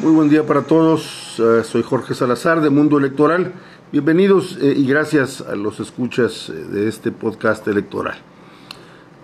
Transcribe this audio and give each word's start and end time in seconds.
Muy 0.00 0.12
buen 0.12 0.28
día 0.28 0.46
para 0.46 0.62
todos. 0.62 1.40
Eh, 1.40 1.64
soy 1.64 1.82
Jorge 1.82 2.14
Salazar 2.14 2.60
de 2.60 2.70
Mundo 2.70 2.98
Electoral. 2.98 3.52
Bienvenidos 3.90 4.56
eh, 4.62 4.72
y 4.76 4.86
gracias 4.86 5.40
a 5.40 5.56
los 5.56 5.80
escuchas 5.80 6.50
eh, 6.50 6.52
de 6.52 6.88
este 6.88 7.10
podcast 7.10 7.66
electoral. 7.66 8.16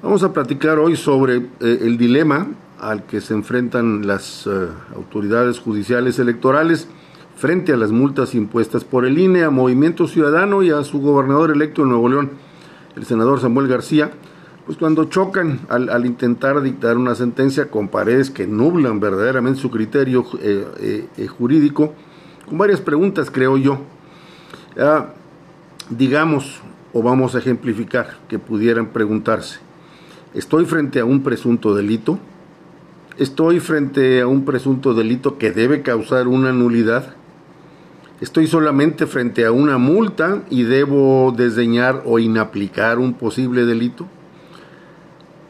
Vamos 0.03 0.25
a 0.25 0.33
platicar 0.33 0.81
hoy 0.81 0.97
sobre 0.97 1.47
el 1.61 1.97
dilema 1.97 2.49
al 2.81 3.05
que 3.05 3.21
se 3.21 3.35
enfrentan 3.35 4.05
las 4.05 4.49
autoridades 4.97 5.61
judiciales 5.61 6.19
electorales 6.19 6.89
frente 7.37 7.73
a 7.73 7.77
las 7.77 7.93
multas 7.93 8.35
impuestas 8.35 8.83
por 8.83 9.07
el 9.07 9.17
INE 9.17 9.45
a 9.45 9.51
Movimiento 9.51 10.09
Ciudadano 10.09 10.65
y 10.65 10.71
a 10.71 10.83
su 10.83 11.01
gobernador 11.01 11.53
electo 11.53 11.83
de 11.83 11.89
Nuevo 11.89 12.09
León, 12.09 12.33
el 12.97 13.07
senador 13.07 13.41
Samuel 13.41 13.69
García 13.69 14.11
pues 14.67 14.79
cuando 14.79 15.05
chocan 15.05 15.61
al, 15.69 16.07
intentar 16.07 16.63
dictar 16.63 16.97
una 16.97 17.15
sentencia 17.15 17.71
con 17.71 17.89
paredes 17.89 18.31
que 18.31 18.47
nublan 18.47 18.99
verdaderamente 18.99 19.61
su 19.61 19.71
criterio 19.71 20.25
eh, 20.41 20.67
eh, 20.81 21.09
eh, 21.19 21.27
jurídico, 21.27 21.93
con 22.49 22.57
varias 22.57 22.81
preguntas 22.81 23.31
creo 23.31 23.59
yo. 23.59 23.81
Ah, 24.79 25.11
digamos, 25.91 26.61
o 26.93 27.03
vamos 27.03 27.35
a 27.35 27.39
ejemplificar, 27.39 28.17
que 28.29 28.39
pudieran 28.39 28.87
preguntarse, 28.89 29.61
¿estoy 30.33 30.65
frente 30.65 31.01
a 31.01 31.05
un 31.05 31.23
presunto 31.23 31.75
delito? 31.75 32.19
¿Estoy 33.19 33.61
frente 33.61 34.23
a 34.23 34.27
un 34.27 34.45
presunto 34.45 34.95
delito 34.95 35.37
que 35.37 35.53
debe 35.53 35.83
causar 35.83 36.27
una 36.27 36.53
nulidad? 36.53 37.15
¿Estoy 38.21 38.47
solamente 38.47 39.07
frente 39.07 39.45
a 39.45 39.53
una 39.53 39.77
multa 39.77 40.43
y 40.49 40.63
debo 40.63 41.35
desdeñar 41.37 42.03
o 42.07 42.19
inaplicar 42.19 42.99
un 42.99 43.13
posible 43.13 43.67
delito? 43.67 44.09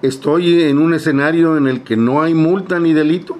Estoy 0.07 0.63
en 0.65 0.79
un 0.79 0.93
escenario 0.93 1.57
en 1.57 1.67
el 1.67 1.83
que 1.83 1.97
no 1.97 2.23
hay 2.23 2.35
multa 2.35 2.79
ni 2.79 2.93
delito. 2.93 3.39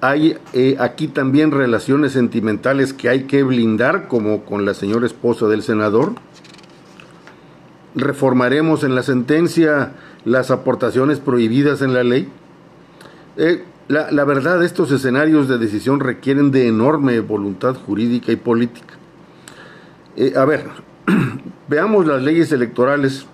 Hay 0.00 0.38
eh, 0.52 0.76
aquí 0.78 1.08
también 1.08 1.50
relaciones 1.50 2.12
sentimentales 2.12 2.92
que 2.92 3.08
hay 3.08 3.24
que 3.24 3.42
blindar, 3.42 4.08
como 4.08 4.44
con 4.44 4.64
la 4.64 4.74
señora 4.74 5.06
esposa 5.06 5.46
del 5.46 5.62
senador. 5.62 6.14
Reformaremos 7.94 8.84
en 8.84 8.94
la 8.94 9.02
sentencia 9.02 9.92
las 10.24 10.50
aportaciones 10.50 11.20
prohibidas 11.20 11.82
en 11.82 11.92
la 11.92 12.04
ley. 12.04 12.28
Eh, 13.36 13.64
la, 13.88 14.24
verdad, 14.24 14.62
estos 14.62 14.90
escenarios 14.92 15.48
de 15.48 15.58
decisión 15.58 16.00
requieren 16.00 16.50
de 16.50 16.68
enorme 16.68 17.20
voluntad 17.20 17.74
jurídica 17.74 18.32
y 18.32 18.36
política. 18.36 18.94
Eh, 20.16 20.34
a 20.36 20.44
ver, 20.44 20.66
veamos 21.68 22.06
las 22.06 22.22
leyes 22.22 22.52
electorales 22.52 23.26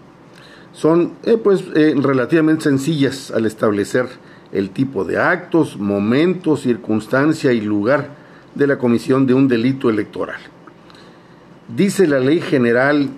son 0.74 1.12
eh, 1.22 1.38
pues 1.42 1.64
eh, 1.74 1.94
relativamente 1.96 2.64
sencillas 2.64 3.30
al 3.30 3.46
establecer 3.46 4.08
el 4.52 4.70
tipo 4.70 5.04
de 5.04 5.18
actos, 5.18 5.78
momentos, 5.78 6.62
circunstancia 6.62 7.52
y 7.52 7.60
lugar 7.60 8.10
de 8.54 8.66
la 8.66 8.76
comisión 8.76 9.26
de 9.26 9.34
un 9.34 9.48
delito 9.48 9.88
electoral. 9.88 10.40
Dice 11.74 12.06
la 12.06 12.18
ley 12.18 12.40
general 12.40 13.08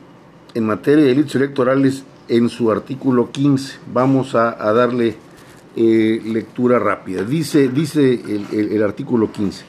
en 0.54 0.66
materia 0.66 1.02
de 1.02 1.08
delitos 1.10 1.34
electorales 1.34 2.04
en 2.28 2.48
su 2.48 2.70
artículo 2.70 3.30
15. 3.32 3.78
Vamos 3.92 4.34
a, 4.34 4.52
darle 4.72 5.16
eh, 5.76 6.20
lectura 6.24 6.78
rápida. 6.78 7.22
Dice, 7.22 7.68
dice 7.68 8.20
el, 8.28 8.70
el 8.70 8.82
artículo 8.82 9.32
15. 9.32 9.64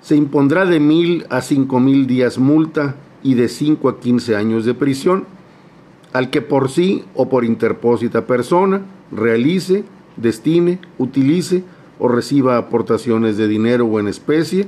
Se 0.00 0.16
impondrá 0.16 0.64
de 0.64 0.80
mil 0.80 1.26
a 1.28 1.40
cinco 1.40 1.78
mil 1.78 2.06
días 2.06 2.38
multa 2.38 2.96
y 3.22 3.34
de 3.34 3.48
cinco 3.48 3.88
a 3.88 4.00
quince 4.00 4.34
años 4.34 4.64
de 4.64 4.74
prisión 4.74 5.39
al 6.12 6.30
que 6.30 6.42
por 6.42 6.70
sí 6.70 7.04
o 7.14 7.28
por 7.28 7.44
interpósita 7.44 8.26
persona 8.26 8.82
realice, 9.12 9.84
destine, 10.16 10.78
utilice 10.98 11.62
o 11.98 12.08
reciba 12.08 12.56
aportaciones 12.56 13.36
de 13.36 13.48
dinero 13.48 13.86
o 13.86 14.00
en 14.00 14.08
especie 14.08 14.66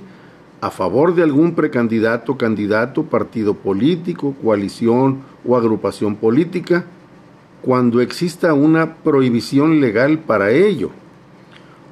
a 0.62 0.70
favor 0.70 1.16
de 1.16 1.25
algún 1.25 1.56
precandidato, 1.56 2.36
candidato, 2.36 3.02
partido 3.02 3.54
político, 3.54 4.36
coalición 4.44 5.22
o 5.44 5.56
agrupación 5.56 6.14
política, 6.14 6.84
cuando 7.62 8.00
exista 8.00 8.54
una 8.54 8.94
prohibición 8.94 9.81
legal 9.81 10.20
para 10.20 10.52
ello, 10.52 10.91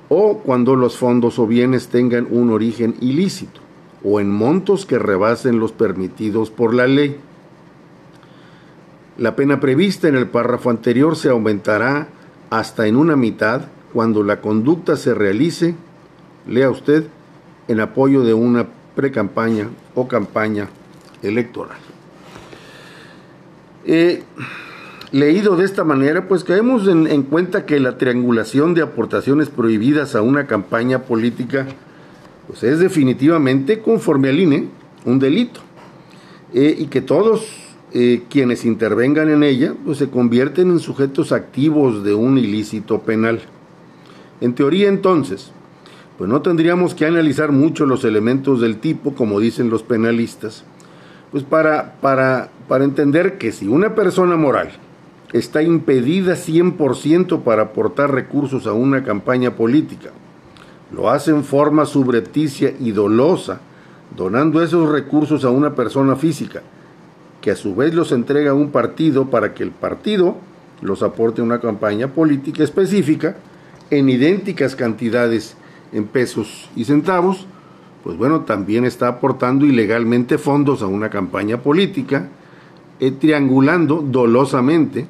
o 0.09 0.39
cuando 0.39 0.77
los 0.77 0.97
fondos 0.97 1.41
o 1.41 1.49
bienes 1.49 1.89
tengan 1.89 2.29
un 2.31 2.51
origen 2.51 2.95
ilícito, 3.01 3.61
o 4.05 4.21
en 4.21 4.31
montos 4.31 4.87
que 4.87 5.01
rebasen 5.01 5.59
los 5.59 5.73
permitidos 5.73 6.51
por 6.51 6.73
la 6.73 6.87
ley. 6.87 7.17
La 9.19 9.37
pena 9.37 9.61
prevista 9.61 10.09
en 10.09 10.17
el 10.17 10.29
párrafo 10.29 10.71
anterior 10.71 11.17
se 11.17 11.29
aumentará 11.29 12.09
hasta 12.51 12.87
en 12.87 12.97
una 12.97 13.17
mitad 13.17 13.63
cuando 13.93 14.23
la 14.23 14.41
conducta 14.41 14.97
se 14.97 15.15
realice, 15.15 15.75
lea 16.47 16.71
usted, 16.71 17.05
en 17.69 17.81
apoyo 17.81 18.23
de 18.23 18.35
una 18.35 18.67
precampaña 18.95 19.69
o 19.95 20.09
campaña 20.09 20.69
electoral. 21.23 21.77
Eh, 23.85 24.23
leído 25.13 25.57
de 25.57 25.65
esta 25.65 25.85
manera, 25.85 26.29
pues 26.29 26.45
caemos 26.45 26.87
en, 26.89 27.07
en, 27.07 27.23
cuenta 27.23 27.67
que 27.67 27.81
la 27.81 27.99
triangulación 27.99 28.75
de 28.75 28.83
aportaciones 28.83 29.49
prohibidas 29.49 30.15
a 30.15 30.23
una 30.23 30.47
campaña 30.47 31.03
política 31.03 31.67
pues 32.51 32.65
es 32.65 32.81
definitivamente, 32.81 33.81
conforme 33.81 34.29
al 34.29 34.41
INE, 34.41 34.69
un 35.05 35.21
delito. 35.21 35.61
Eh, 36.53 36.75
y 36.79 36.87
que 36.87 37.01
todos 37.01 37.70
eh, 37.93 38.23
quienes 38.31 38.65
intervengan 38.65 39.29
en 39.29 39.43
ella 39.43 39.75
pues 39.85 39.99
se 39.99 40.11
convierten 40.11 40.71
en 40.71 40.79
sujetos 40.79 41.33
activos 41.33 42.05
de 42.05 42.15
un 42.15 42.39
ilícito 42.39 43.01
penal. 43.01 43.41
En 44.41 44.55
teoría 44.55 44.89
entonces, 44.89 45.51
pues 46.17 46.31
no 46.31 46.43
tendríamos 46.43 46.95
que 46.95 47.07
analizar 47.07 47.51
mucho 47.51 47.87
los 47.87 48.05
elementos 48.05 48.61
del 48.61 48.79
tipo, 48.79 49.15
como 49.15 49.41
dicen 49.41 49.71
los 49.71 49.83
penalistas, 49.83 50.65
pues 51.33 51.45
para, 51.45 51.95
para, 52.01 52.51
para 52.69 52.85
entender 52.85 53.39
que 53.39 53.53
si 53.53 53.67
una 53.67 53.95
persona 53.95 54.37
moral 54.37 54.71
está 55.33 55.63
impedida 55.63 56.35
100% 56.35 57.43
para 57.43 57.63
aportar 57.63 58.13
recursos 58.13 58.67
a 58.67 58.73
una 58.73 59.03
campaña 59.05 59.57
política, 59.57 60.11
lo 60.93 61.11
hace 61.11 61.31
en 61.31 61.45
forma 61.45 61.87
subrepticia 61.87 62.75
y 62.79 62.91
dolosa, 62.91 63.61
donando 64.17 64.63
esos 64.63 64.91
recursos 64.91 65.45
a 65.45 65.51
una 65.51 65.75
persona 65.75 66.17
física, 66.17 66.63
que 67.41 67.51
a 67.51 67.57
su 67.57 67.75
vez 67.75 67.95
los 67.95 68.13
entrega 68.13 68.51
a 68.51 68.55
un 68.55 68.71
partido 68.71 69.31
para 69.31 69.55
que 69.55 69.63
el 69.63 69.71
partido 69.71 70.37
los 70.83 71.03
aporte 71.03 71.41
a 71.41 71.45
una 71.45 71.61
campaña 71.61 72.09
política 72.09 72.65
específica 72.65 73.37
en 73.91 74.09
idénticas 74.09 74.77
cantidades 74.77 75.57
en 75.93 76.07
pesos 76.07 76.71
y 76.77 76.85
centavos, 76.85 77.47
pues 78.05 78.17
bueno, 78.17 78.43
también 78.43 78.85
está 78.85 79.09
aportando 79.09 79.67
ilegalmente 79.67 80.39
fondos 80.39 80.83
a 80.83 80.87
una 80.87 81.11
campaña 81.11 81.59
política, 81.59 82.29
eh, 82.99 83.11
triangulando 83.11 84.05
dolosamente, 84.07 85.07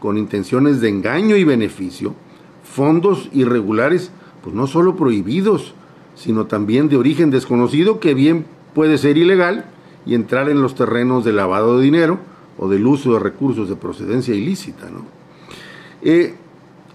con 0.00 0.18
intenciones 0.18 0.80
de 0.80 0.88
engaño 0.88 1.36
y 1.36 1.44
beneficio, 1.44 2.14
fondos 2.62 3.28
irregulares, 3.32 4.10
pues 4.42 4.54
no 4.54 4.66
solo 4.66 4.96
prohibidos, 4.96 5.74
sino 6.14 6.46
también 6.46 6.88
de 6.88 6.96
origen 6.96 7.30
desconocido, 7.30 8.00
que 8.00 8.14
bien 8.14 8.46
puede 8.74 8.98
ser 8.98 9.16
ilegal, 9.16 9.66
y 10.06 10.14
entrar 10.14 10.48
en 10.48 10.62
los 10.62 10.74
terrenos 10.74 11.24
del 11.24 11.36
lavado 11.36 11.78
de 11.78 11.84
dinero 11.84 12.18
o 12.58 12.68
del 12.68 12.86
uso 12.86 13.14
de 13.14 13.18
recursos 13.18 13.68
de 13.68 13.76
procedencia 13.76 14.34
ilícita. 14.34 14.90
¿no? 14.90 15.04
Eh, 16.02 16.34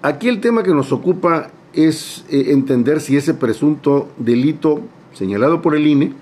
aquí 0.02 0.28
el 0.28 0.40
tema 0.40 0.64
que 0.64 0.74
nos 0.74 0.92
ocupa 0.92 1.52
es 1.74 2.26
eh, 2.30 2.48
entender 2.50 3.02
si 3.02 3.18
ese 3.18 3.34
presunto 3.34 4.10
delito 4.18 4.82
señalado 5.14 5.62
por 5.62 5.76
el 5.76 5.88
INE 5.88 6.14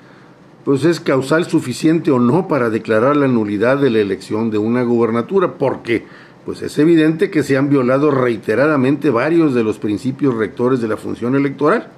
pues 0.67 0.83
es 0.83 0.99
causal 0.99 1.45
suficiente 1.45 2.11
o 2.11 2.19
no 2.19 2.49
para 2.49 2.69
declarar 2.69 3.15
la 3.15 3.29
nulidad 3.29 3.77
de 3.77 3.89
la 3.89 3.99
elección 3.99 4.51
de 4.51 4.57
una 4.57 4.83
gubernatura, 4.83 5.53
porque 5.53 6.03
pues 6.43 6.61
es 6.61 6.77
evidente 6.77 7.29
que 7.29 7.41
se 7.41 7.55
han 7.55 7.69
violado 7.69 8.11
reiteradamente 8.11 9.09
varios 9.09 9.53
de 9.53 9.63
los 9.63 9.79
principios 9.79 10.35
rectores 10.35 10.81
de 10.81 10.89
la 10.89 10.97
función 10.97 11.35
electoral. 11.35 11.89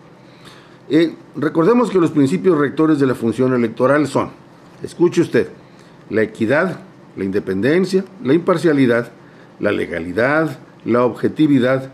Eh, 0.87 1.15
recordemos 1.35 1.89
que 1.89 1.97
los 1.97 2.11
principios 2.11 2.59
rectores 2.59 2.99
de 2.99 3.07
la 3.07 3.15
función 3.15 3.55
electoral 3.55 4.05
son 4.07 4.29
Escuche 4.83 5.21
usted, 5.21 5.49
la 6.09 6.21
equidad, 6.21 6.79
la 7.15 7.23
independencia, 7.23 8.05
la 8.23 8.33
imparcialidad, 8.33 9.11
la 9.59 9.71
legalidad, 9.71 10.57
la 10.85 11.03
objetividad, 11.03 11.89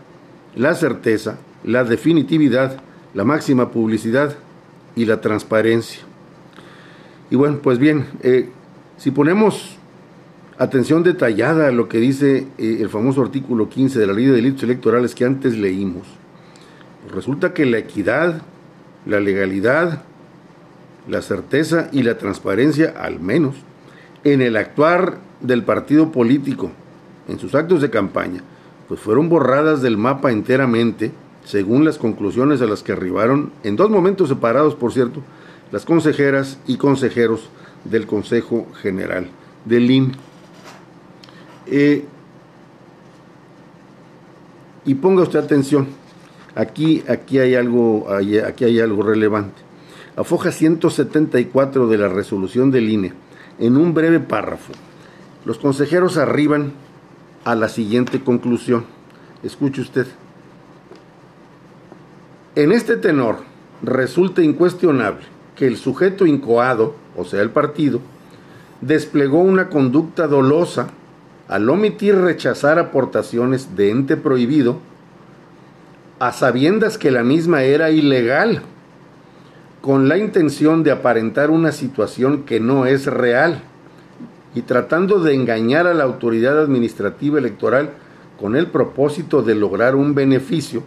la 0.54 0.74
certeza, 0.74 1.38
la 1.64 1.84
definitividad, 1.84 2.80
la 3.14 3.24
máxima 3.24 3.70
publicidad 3.70 4.36
y 4.94 5.04
la 5.04 5.20
transparencia. 5.20 6.00
Y 7.30 7.36
bueno, 7.36 7.58
pues 7.60 7.78
bien, 7.78 8.06
eh, 8.22 8.50
si 8.96 9.10
ponemos 9.10 9.76
atención 10.58 11.02
detallada 11.02 11.68
a 11.68 11.72
lo 11.72 11.88
que 11.88 11.98
dice 11.98 12.46
eh, 12.56 12.78
el 12.80 12.88
famoso 12.88 13.20
artículo 13.22 13.68
15 13.68 13.98
de 13.98 14.06
la 14.06 14.12
Ley 14.12 14.26
de 14.26 14.32
Delitos 14.32 14.62
Electorales 14.62 15.14
que 15.14 15.24
antes 15.24 15.56
leímos, 15.56 16.06
pues 17.02 17.14
resulta 17.14 17.52
que 17.52 17.66
la 17.66 17.78
equidad, 17.78 18.42
la 19.04 19.20
legalidad, 19.20 20.02
la 21.08 21.22
certeza 21.22 21.88
y 21.92 22.02
la 22.02 22.18
transparencia, 22.18 22.94
al 22.98 23.20
menos, 23.20 23.54
en 24.24 24.42
el 24.42 24.56
actuar 24.56 25.18
del 25.40 25.62
partido 25.62 26.10
político, 26.12 26.70
en 27.28 27.38
sus 27.38 27.54
actos 27.54 27.80
de 27.80 27.90
campaña, 27.90 28.42
pues 28.88 29.00
fueron 29.00 29.28
borradas 29.28 29.82
del 29.82 29.96
mapa 29.96 30.32
enteramente 30.32 31.12
según 31.44 31.84
las 31.84 31.96
conclusiones 31.96 32.60
a 32.60 32.66
las 32.66 32.82
que 32.82 32.92
arribaron, 32.92 33.52
en 33.62 33.76
dos 33.76 33.88
momentos 33.88 34.28
separados, 34.28 34.74
por 34.74 34.92
cierto, 34.92 35.22
las 35.70 35.84
consejeras 35.84 36.58
y 36.66 36.76
consejeros 36.76 37.48
del 37.84 38.06
Consejo 38.06 38.66
General 38.82 39.28
del 39.64 39.90
INE. 39.90 40.12
Eh, 41.66 42.04
y 44.84 44.94
ponga 44.96 45.22
usted 45.22 45.38
atención, 45.38 45.86
aquí, 46.56 47.04
aquí, 47.08 47.38
hay 47.38 47.54
algo, 47.54 48.08
aquí 48.10 48.64
hay 48.64 48.80
algo 48.80 49.02
relevante. 49.02 49.65
A 50.16 50.24
foja 50.24 50.50
174 50.50 51.88
de 51.88 51.98
la 51.98 52.08
resolución 52.08 52.70
del 52.70 52.88
INE, 52.88 53.12
en 53.58 53.76
un 53.76 53.92
breve 53.92 54.18
párrafo, 54.18 54.72
los 55.44 55.58
consejeros 55.58 56.16
arriban 56.16 56.72
a 57.44 57.54
la 57.54 57.68
siguiente 57.68 58.22
conclusión. 58.22 58.86
Escuche 59.42 59.82
usted. 59.82 60.06
En 62.54 62.72
este 62.72 62.96
tenor, 62.96 63.40
resulta 63.82 64.40
incuestionable 64.42 65.24
que 65.54 65.66
el 65.66 65.76
sujeto 65.76 66.24
incoado, 66.24 66.94
o 67.14 67.26
sea, 67.26 67.42
el 67.42 67.50
partido, 67.50 68.00
desplegó 68.80 69.40
una 69.40 69.68
conducta 69.68 70.26
dolosa 70.26 70.88
al 71.46 71.68
omitir 71.68 72.16
rechazar 72.16 72.78
aportaciones 72.78 73.76
de 73.76 73.90
ente 73.90 74.16
prohibido, 74.16 74.78
a 76.18 76.32
sabiendas 76.32 76.96
que 76.96 77.10
la 77.10 77.22
misma 77.22 77.64
era 77.64 77.90
ilegal, 77.90 78.62
con 79.86 80.08
la 80.08 80.18
intención 80.18 80.82
de 80.82 80.90
aparentar 80.90 81.48
una 81.48 81.70
situación 81.70 82.42
que 82.42 82.58
no 82.58 82.86
es 82.86 83.06
real 83.06 83.62
y 84.52 84.62
tratando 84.62 85.20
de 85.20 85.32
engañar 85.32 85.86
a 85.86 85.94
la 85.94 86.02
autoridad 86.02 86.60
administrativa 86.60 87.38
electoral 87.38 87.90
con 88.36 88.56
el 88.56 88.66
propósito 88.66 89.42
de 89.42 89.54
lograr 89.54 89.94
un 89.94 90.12
beneficio 90.12 90.82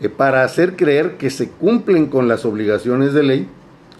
eh, 0.00 0.08
para 0.08 0.42
hacer 0.42 0.74
creer 0.74 1.16
que 1.16 1.30
se 1.30 1.48
cumplen 1.48 2.06
con 2.06 2.26
las 2.26 2.44
obligaciones 2.44 3.12
de 3.12 3.22
ley, 3.22 3.48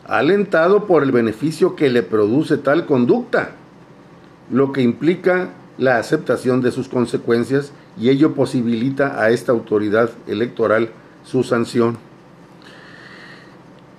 alentado 0.04 0.88
por 0.88 1.04
el 1.04 1.12
beneficio 1.12 1.76
que 1.76 1.90
le 1.90 2.02
produce 2.02 2.56
tal 2.56 2.86
conducta, 2.86 3.52
lo 4.50 4.72
que 4.72 4.82
implica 4.82 5.50
la 5.78 5.98
aceptación 5.98 6.60
de 6.60 6.72
sus 6.72 6.88
consecuencias 6.88 7.70
y 7.96 8.08
ello 8.08 8.34
posibilita 8.34 9.22
a 9.22 9.30
esta 9.30 9.52
autoridad 9.52 10.10
electoral 10.26 10.90
su 11.22 11.44
sanción. 11.44 12.09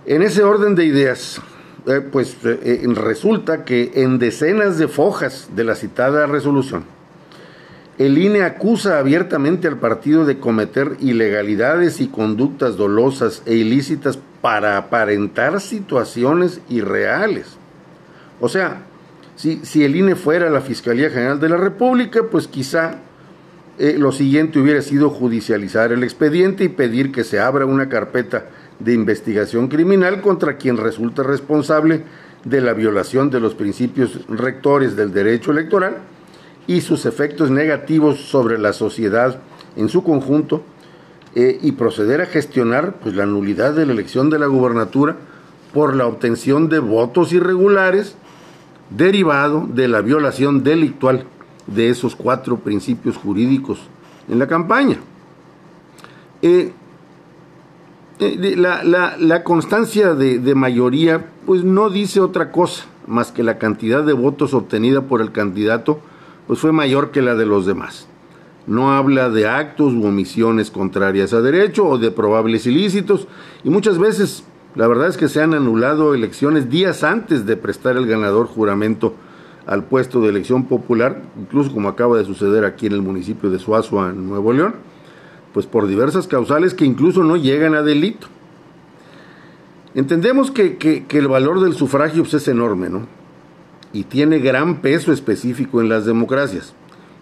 En 0.05 0.23
ese 0.23 0.41
orden 0.43 0.73
de 0.73 0.85
ideas, 0.85 1.39
eh, 1.85 2.01
pues 2.01 2.35
eh, 2.43 2.59
eh, 2.63 2.87
resulta 2.95 3.63
que 3.63 3.91
en 3.95 4.17
decenas 4.17 4.79
de 4.79 4.87
fojas 4.87 5.49
de 5.55 5.63
la 5.63 5.75
citada 5.75 6.25
resolución, 6.25 6.85
el 7.99 8.17
INE 8.17 8.41
acusa 8.41 8.97
abiertamente 8.97 9.67
al 9.67 9.77
partido 9.77 10.25
de 10.25 10.39
cometer 10.39 10.97
ilegalidades 11.01 12.01
y 12.01 12.07
conductas 12.07 12.77
dolosas 12.77 13.43
e 13.45 13.53
ilícitas 13.53 14.17
para 14.41 14.77
aparentar 14.77 15.61
situaciones 15.61 16.61
irreales. 16.67 17.57
O 18.39 18.49
sea, 18.49 18.81
si, 19.35 19.59
si 19.63 19.83
el 19.83 19.95
INE 19.95 20.15
fuera 20.15 20.49
la 20.49 20.61
Fiscalía 20.61 21.11
General 21.11 21.39
de 21.39 21.49
la 21.49 21.57
República, 21.57 22.21
pues 22.31 22.47
quizá 22.47 22.95
lo 23.77 24.11
siguiente 24.11 24.59
hubiera 24.59 24.81
sido 24.81 25.09
judicializar 25.09 25.91
el 25.91 26.03
expediente 26.03 26.63
y 26.63 26.69
pedir 26.69 27.11
que 27.11 27.23
se 27.23 27.39
abra 27.39 27.65
una 27.65 27.89
carpeta 27.89 28.45
de 28.83 28.93
investigación 28.93 29.67
criminal 29.67 30.21
contra 30.21 30.57
quien 30.57 30.77
resulta 30.77 31.23
responsable 31.23 32.03
de 32.43 32.61
la 32.61 32.73
violación 32.73 33.29
de 33.29 33.39
los 33.39 33.53
principios 33.53 34.27
rectores 34.27 34.95
del 34.95 35.13
derecho 35.13 35.51
electoral 35.51 35.97
y 36.67 36.81
sus 36.81 37.05
efectos 37.05 37.51
negativos 37.51 38.19
sobre 38.29 38.57
la 38.57 38.73
sociedad 38.73 39.39
en 39.75 39.89
su 39.89 40.03
conjunto 40.03 40.63
eh, 41.35 41.59
y 41.61 41.73
proceder 41.73 42.21
a 42.21 42.25
gestionar 42.25 42.95
pues, 42.95 43.15
la 43.15 43.25
nulidad 43.25 43.73
de 43.73 43.85
la 43.85 43.93
elección 43.93 44.29
de 44.29 44.39
la 44.39 44.47
gubernatura 44.47 45.15
por 45.73 45.95
la 45.95 46.07
obtención 46.07 46.67
de 46.67 46.79
votos 46.79 47.31
irregulares 47.31 48.15
derivado 48.89 49.67
de 49.71 49.87
la 49.87 50.01
violación 50.01 50.63
delictual 50.63 51.25
de 51.67 51.89
esos 51.89 52.15
cuatro 52.15 52.57
principios 52.57 53.15
jurídicos 53.17 53.79
en 54.27 54.39
la 54.39 54.47
campaña. 54.47 54.97
Eh, 56.41 56.73
eh, 58.19 58.55
la, 58.55 58.83
la, 59.17 59.43
constancia 59.43 60.13
de, 60.13 60.55
mayoría 60.55 61.25
pues 61.45 61.63
no 61.63 61.89
dice 61.89 62.19
otra 62.19 62.51
cosa 62.51 62.85
más 63.07 63.31
que 63.31 63.43
la 63.43 63.57
cantidad 63.57 64.03
de 64.03 64.13
votos 64.13 64.53
obtenida 64.53 65.01
por 65.01 65.21
el 65.21 65.31
candidato 65.31 65.99
pues 66.45 66.59
fue 66.59 66.71
mayor 66.71 67.11
que 67.11 67.21
la 67.21 67.35
de 67.35 67.45
los 67.45 67.65
demás. 67.65 68.07
No 68.67 68.91
habla 68.91 69.29
de 69.29 69.47
actos 69.47 69.93
u 69.93 70.05
omisiones 70.05 70.69
contrarias 70.69 71.33
a 71.33 71.41
derecho 71.41 71.87
o 71.87 71.97
de 71.97 72.11
probables 72.11 72.67
ilícitos 72.67 73.27
y 73.63 73.69
muchas 73.69 73.97
veces 73.97 74.43
la 74.75 74.87
verdad 74.87 75.07
es 75.07 75.17
que 75.17 75.27
se 75.27 75.41
han 75.41 75.53
anulado 75.53 76.13
elecciones 76.13 76.69
días 76.69 77.03
antes 77.03 77.45
de 77.45 77.57
prestar 77.57 77.97
el 77.97 78.05
ganador 78.05 78.45
juramento 78.45 79.15
al 79.65 79.83
puesto 79.83 80.21
de 80.21 80.29
elección 80.29 80.65
popular, 80.65 81.21
incluso 81.39 81.73
como 81.73 81.89
acaba 81.89 82.17
de 82.17 82.25
suceder 82.25 82.65
aquí 82.65 82.85
en 82.85 82.93
el 82.93 83.01
municipio 83.01 83.49
de 83.49 83.59
Suazua, 83.59 84.09
en 84.09 84.27
Nuevo 84.27 84.53
León 84.53 84.90
pues 85.53 85.65
por 85.65 85.87
diversas 85.87 86.27
causales 86.27 86.73
que 86.73 86.85
incluso 86.85 87.23
no 87.23 87.35
llegan 87.35 87.75
a 87.75 87.81
delito. 87.81 88.27
Entendemos 89.93 90.51
que, 90.51 91.05
el 91.09 91.27
valor 91.27 91.59
del 91.59 91.73
sufragio 91.73 92.23
pues, 92.23 92.35
es 92.35 92.47
enorme, 92.47 92.89
¿no? 92.89 93.07
Y 93.91 94.03
tiene 94.03 94.39
gran 94.39 94.77
peso 94.81 95.11
específico 95.11 95.81
en 95.81 95.89
las 95.89 96.05
democracias. 96.05 96.73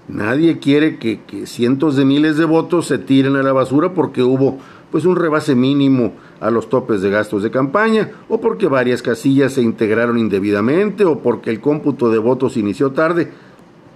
Nadie 0.07 0.59
quiere 0.59 0.97
que, 0.97 1.19
cientos 1.45 1.95
de 1.95 2.05
miles 2.05 2.37
de 2.37 2.45
votos 2.45 2.85
se 2.85 2.99
tiren 2.99 3.35
a 3.35 3.43
la 3.43 3.53
basura 3.53 3.93
porque 3.93 4.21
hubo 4.21 4.59
pues 4.91 5.05
un 5.05 5.15
rebase 5.15 5.53
mínimo 5.53 6.13
a 6.39 6.49
los 6.49 6.69
topes 6.69 7.01
de 7.01 7.11
gastos 7.11 7.43
de 7.43 7.51
campaña, 7.51 8.09
o 8.27 8.41
porque 8.41 8.67
varias 8.67 9.03
casillas 9.03 9.53
se 9.53 9.61
integraron 9.61 10.17
indebidamente, 10.17 11.05
o 11.05 11.19
porque 11.19 11.51
el 11.51 11.59
cómputo 11.59 12.09
de 12.09 12.17
votos 12.17 12.57
inició 12.57 12.91
tarde, 12.91 13.31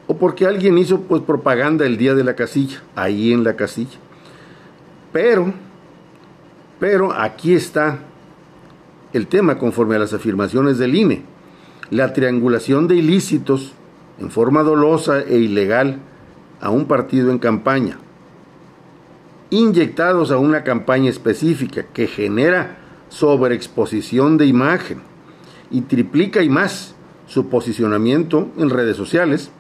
o 0.06 0.18
porque 0.18 0.46
alguien 0.46 0.78
hizo 0.78 1.02
pues 1.02 1.24
propaganda 1.24 1.86
el 1.88 1.98
día 1.98 2.14
de 2.14 2.24
la 2.24 2.36
casilla, 2.36 2.84
ahí 2.96 3.34
en 3.34 3.44
la 3.44 3.56
casilla. 3.56 3.98
Pero, 5.14 5.54
pero 6.80 7.14
aquí 7.14 7.54
está 7.54 8.00
el 9.14 9.28
tema 9.28 9.60
conforme 9.60 9.96
a 9.96 10.00
las 10.00 10.14
afirmaciones 10.14 10.80
del 10.80 10.96
INE. 10.96 11.22
La 11.92 12.12
triangulación 12.14 12.88
de 12.88 12.96
ilícitos 12.96 13.74
en 14.20 14.32
forma 14.32 14.64
dolosa 14.64 15.22
e 15.22 15.38
ilegal 15.38 16.00
a 16.60 16.72
un 16.72 16.86
partido 16.86 17.30
en 17.30 17.38
campaña, 17.40 17.98
inyectados 19.50 20.32
a 20.32 20.38
una 20.38 20.64
campaña 20.64 21.10
específica 21.10 21.86
que 21.94 22.08
genera 22.08 22.78
sobreexposición 23.10 24.38
de 24.38 24.48
imagen 24.48 25.02
y 25.70 25.82
triplica 25.82 26.42
y 26.42 26.50
más 26.50 26.96
su 27.28 27.50
posicionamiento 27.50 28.48
en 28.58 28.70
redes 28.70 28.98
sociales, 28.98 29.52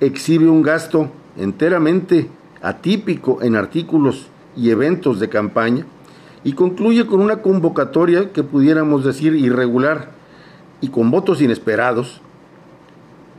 exhibe 0.00 0.48
un 0.48 0.62
gasto 0.62 1.10
enteramente 1.36 2.28
atípico 2.62 3.42
en 3.42 3.56
artículos 3.56 4.28
y 4.56 4.70
eventos 4.70 5.20
de 5.20 5.28
campaña 5.28 5.86
y 6.44 6.52
concluye 6.52 7.06
con 7.06 7.20
una 7.20 7.42
convocatoria 7.42 8.32
que 8.32 8.42
pudiéramos 8.42 9.04
decir 9.04 9.34
irregular 9.34 10.10
y 10.80 10.88
con 10.88 11.10
votos 11.10 11.40
inesperados, 11.40 12.20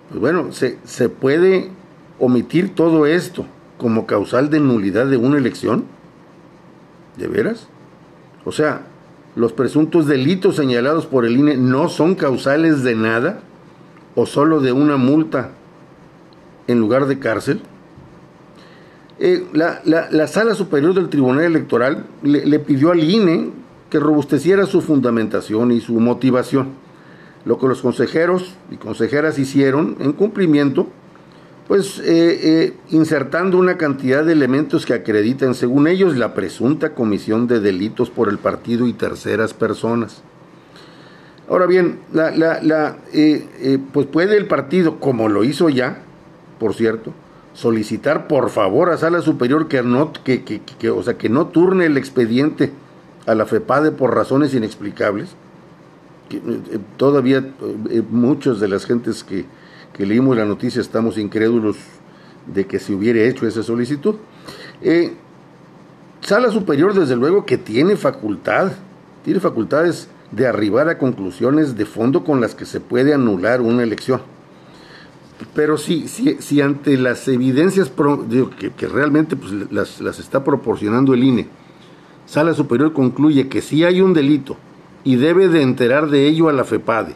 pues 0.10 0.20
bueno, 0.20 0.52
se, 0.52 0.80
se 0.86 1.10
puede 1.10 1.70
omitir 2.20 2.74
todo 2.74 3.06
esto 3.06 3.46
como 3.78 4.06
causal 4.06 4.50
de 4.50 4.60
nulidad 4.60 5.08
de 5.08 5.18
una 5.18 5.38
elección. 5.38 5.86
¿De 7.18 7.28
veras? 7.28 7.68
O 8.46 8.52
sea, 8.52 8.84
los 9.36 9.52
presuntos 9.52 10.08
delitos 10.08 10.56
señalados 10.56 11.06
por 11.06 11.26
el 11.26 11.38
INE 11.38 11.58
no 11.58 11.90
son 11.90 12.16
causales 12.16 12.84
de 12.84 12.96
nada 12.96 13.42
o 14.16 14.26
solo 14.26 14.62
de 14.62 14.72
una 14.72 14.98
multa 14.98 15.50
en 16.68 16.80
lugar 16.80 17.08
de 17.08 17.20
cárcel. 17.20 17.62
Eh, 19.20 19.46
la, 19.54 20.28
Sala 20.28 20.56
Superior 20.56 20.94
del 20.94 21.10
Tribunal 21.10 21.44
Electoral 21.44 22.06
le, 22.24 22.60
pidió 22.60 22.92
al 22.92 23.04
INE 23.04 23.52
que 23.90 24.00
robusteciera 24.00 24.66
su 24.66 24.82
fundamentación 24.82 25.72
y 25.72 25.82
su 25.82 26.00
motivación, 26.00 26.70
lo 27.46 27.60
que 27.60 27.68
los 27.68 27.82
consejeros 27.82 28.56
y 28.72 28.78
consejeras 28.78 29.38
hicieron 29.38 29.98
en 30.00 30.14
cumplimiento, 30.14 30.88
pues 31.68 32.00
eh, 32.00 32.04
eh, 32.06 32.74
insertando 32.90 33.58
una 33.58 33.78
cantidad 33.78 34.26
de 34.26 34.34
elementos 34.34 34.86
que 34.86 34.94
acreditan, 34.94 35.54
según 35.54 35.88
ellos, 35.88 36.18
la 36.18 36.34
presunta 36.34 36.94
comisión 36.94 37.48
de 37.48 37.60
delitos 37.60 38.10
por 38.10 38.30
el 38.30 38.40
partido 38.40 38.88
y 38.88 38.94
terceras 38.94 39.54
personas. 39.54 40.24
Ahora 41.48 41.68
bien, 41.68 42.00
la, 42.12 42.98
pues 43.92 44.08
puede 44.08 44.38
el 44.38 44.48
partido, 44.48 45.00
como 45.00 45.30
lo 45.30 45.44
hizo 45.44 45.70
ya, 45.70 46.02
por 46.60 46.74
cierto, 46.74 47.14
solicitar 47.54 48.28
por 48.28 48.50
favor 48.50 48.90
a 48.90 48.98
Sala 48.98 49.22
Superior 49.22 49.68
que 49.68 49.82
no, 49.84 50.12
que, 50.12 50.44
que, 50.44 50.90
o 50.90 51.04
sea, 51.04 51.18
que 51.18 51.30
no 51.30 51.48
turne 51.48 51.86
el 51.86 51.98
expediente 51.98 52.72
a 53.26 53.36
la 53.36 53.46
FEPADE 53.46 53.92
por 53.92 54.16
razones 54.16 54.54
inexplicables. 54.54 55.30
Que, 56.30 56.38
eh, 56.38 56.80
todavía 56.98 57.46
eh, 57.90 58.02
muchos 58.10 58.60
de 58.60 58.68
las 58.68 58.86
gentes 58.86 59.24
que, 59.24 59.46
que, 59.94 60.06
leímos 60.06 60.36
la 60.36 60.46
noticia 60.46 60.82
estamos 60.82 61.18
incrédulos 61.18 61.78
de 62.48 62.66
que 62.66 62.80
se 62.80 62.94
hubiera 62.94 63.22
hecho 63.22 63.48
esa 63.48 63.64
solicitud. 63.64 64.16
Eh, 64.82 65.14
Sala 66.22 66.50
Superior, 66.52 66.94
desde 66.94 67.16
luego, 67.16 67.46
que 67.46 67.58
tiene 67.58 67.98
facultad, 67.98 68.72
tiene 69.24 69.40
facultades 69.40 70.08
de 70.32 70.48
arribar 70.48 70.90
a 70.90 70.98
conclusiones 70.98 71.76
de 71.76 71.86
fondo 71.86 72.24
con 72.24 72.42
las 72.42 72.56
que 72.56 72.66
se 72.66 72.80
puede 72.80 73.14
anular 73.14 73.62
una 73.62 73.84
elección. 73.84 74.22
Pero 75.54 75.78
si, 75.78 76.08
si, 76.08 76.36
si 76.40 76.62
ante 76.62 76.98
las 76.98 77.28
evidencias 77.28 77.92
que, 78.78 78.88
realmente 78.88 79.36
pues, 79.36 79.52
las, 79.72 80.02
las, 80.02 80.20
está 80.20 80.44
proporcionando 80.44 81.14
el 81.14 81.24
INE, 81.24 81.48
Sala 82.26 82.54
Superior 82.54 82.94
concluye 82.94 83.48
que 83.48 83.62
si 83.62 83.84
hay 83.84 84.02
un 84.02 84.14
delito 84.14 84.58
y 85.04 85.16
debe 85.18 85.50
de 85.50 85.62
enterar 85.62 86.10
de 86.10 86.28
ello 86.28 86.50
a 86.50 86.54
la 86.54 86.64
FEPADE, 86.64 87.16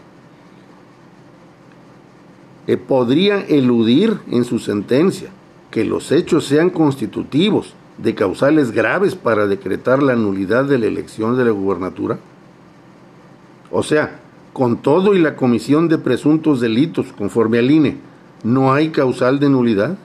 eh, 2.67 2.75
podría 2.75 3.39
eludir 3.41 4.17
en 4.29 4.43
su 4.43 4.59
sentencia 4.59 5.29
que 5.71 5.85
los 5.85 6.11
hechos 6.11 6.45
sean 6.45 6.69
constitutivos 6.69 7.73
de 7.97 8.13
causales 8.13 8.71
graves 8.71 9.15
para 9.15 9.47
decretar 9.47 10.03
la 10.03 10.15
nulidad 10.15 10.65
de 10.65 10.77
la 10.77 10.85
elección 10.85 11.37
de 11.37 11.45
la 11.45 11.51
gubernatura? 11.51 12.19
O 13.71 13.83
sea, 13.83 14.19
con 14.53 14.77
todo 14.77 15.13
y 15.13 15.19
la 15.19 15.35
comisión 15.35 15.87
de 15.87 15.97
presuntos 15.97 16.59
delitos 16.59 17.13
conforme 17.13 17.59
al 17.59 17.71
INE, 17.71 17.97
¿no 18.43 18.73
hay 18.73 18.89
causal 18.89 19.39
de 19.39 19.49
nulidad? 19.49 19.97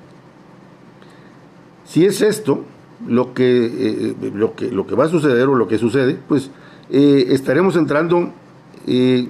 Si 1.84 2.04
es 2.04 2.22
esto 2.22 2.64
lo 3.06 3.34
que, 3.34 3.66
eh, 3.66 4.14
lo 4.34 4.54
que, 4.54 4.70
lo 4.70 4.86
que 4.86 4.94
va 4.94 5.04
a 5.04 5.08
suceder 5.08 5.48
o 5.48 5.54
lo 5.54 5.68
que 5.68 5.78
sucede, 5.78 6.18
pues 6.28 6.50
eh, 6.90 7.26
estaremos 7.28 7.76
entrando 7.76 8.30
en 8.86 9.28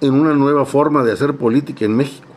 una 0.00 0.34
nueva 0.34 0.64
forma 0.66 1.02
de 1.02 1.12
hacer 1.12 1.36
política 1.36 1.84
en 1.84 1.96
México 1.96 2.34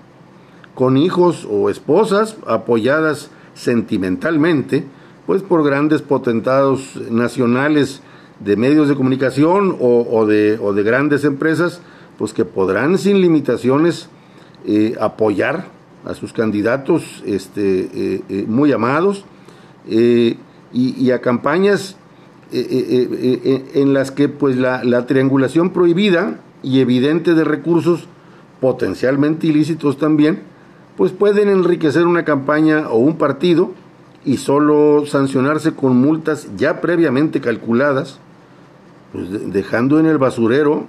con 0.77 0.95
hijos 0.95 1.47
o 1.49 1.71
esposas 1.71 2.37
apoyadas 2.45 3.31
sentimentalmente, 3.55 4.85
pues 5.25 5.41
por 5.41 5.63
grandes 5.63 6.03
potentados 6.03 7.01
nacionales 7.09 8.03
de 8.41 8.55
medios 8.57 8.87
de 8.87 8.93
comunicación 8.93 9.75
o, 9.79 10.27
de, 10.27 10.57
de, 10.57 10.83
grandes 10.83 11.23
empresas, 11.23 11.81
pues 12.19 12.31
que 12.31 12.45
podrán 12.45 12.99
sin 12.99 13.21
limitaciones 13.21 14.07
eh, 14.67 14.95
apoyar 15.01 15.65
a 16.07 16.13
sus 16.13 16.33
candidatos 16.33 17.23
este, 17.25 17.79
eh, 17.93 18.21
eh, 18.29 18.45
muy 18.47 18.71
amados 18.71 19.25
y, 19.89 20.37
a 21.11 21.21
campañas 21.21 21.97
en 22.51 23.93
las 23.93 24.11
que 24.11 24.29
pues 24.29 24.57
la, 24.57 24.83
la 24.83 25.05
triangulación 25.05 25.71
prohibida 25.71 26.39
y 26.63 26.79
evidente 26.79 27.33
de 27.33 27.43
recursos 27.43 28.07
potencialmente 28.59 29.47
ilícitos 29.47 29.97
también, 29.97 30.41
pues 30.95 31.11
pueden 31.11 31.49
enriquecer 31.49 32.05
una 32.05 32.25
campaña 32.25 32.89
o 32.89 32.97
un 32.97 33.17
partido 33.17 33.71
y 34.25 34.37
solo 34.37 35.05
sancionarse 35.05 35.73
con 35.73 35.95
multas 35.95 36.49
ya 36.57 36.81
previamente 36.81 37.39
calculadas, 37.39 38.19
pues 39.13 39.53
dejando 39.53 39.99
en 39.99 40.05
el 40.05 40.17
basurero 40.17 40.85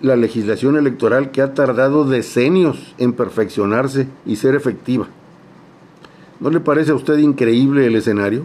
la 0.00 0.16
legislación 0.16 0.76
electoral 0.76 1.30
que 1.30 1.42
ha 1.42 1.54
tardado 1.54 2.04
decenios 2.04 2.94
en 2.98 3.12
perfeccionarse 3.12 4.08
y 4.24 4.36
ser 4.36 4.54
efectiva. 4.54 5.06
¿No 6.40 6.50
le 6.50 6.60
parece 6.60 6.92
a 6.92 6.94
usted 6.94 7.18
increíble 7.18 7.86
el 7.86 7.96
escenario? 7.96 8.44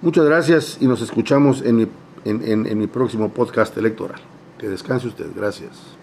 Muchas 0.00 0.24
gracias 0.24 0.78
y 0.80 0.86
nos 0.86 1.02
escuchamos 1.02 1.62
en 1.62 1.76
mi, 1.76 1.88
en 2.24 2.78
mi 2.78 2.86
próximo 2.86 3.28
podcast 3.30 3.76
electoral. 3.76 4.20
Que 4.58 4.68
descanse 4.68 5.08
usted. 5.08 5.26
Gracias. 5.36 6.01